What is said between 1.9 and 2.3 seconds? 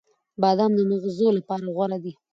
دی.